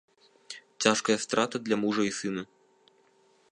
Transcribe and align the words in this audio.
Цяжкая 0.85 1.17
страта 1.27 1.55
для 1.67 1.75
мужа 1.83 2.03
і 2.09 2.13
сына. 2.23 2.43